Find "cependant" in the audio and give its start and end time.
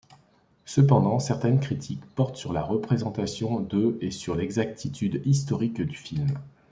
0.65-1.19